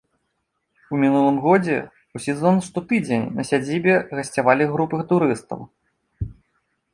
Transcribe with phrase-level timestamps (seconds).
[0.95, 5.59] У мінулым годзе ў сезон штотыдзень на сядзібе гасцявалі групы турыстаў.